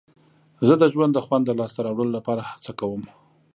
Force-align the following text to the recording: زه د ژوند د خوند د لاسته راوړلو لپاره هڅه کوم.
زه 0.67 0.73
د 0.81 0.83
ژوند 0.93 1.11
د 1.15 1.19
خوند 1.25 1.43
د 1.45 1.51
لاسته 1.59 1.79
راوړلو 1.85 2.15
لپاره 2.17 2.41
هڅه 2.51 2.71
کوم. 2.79 3.01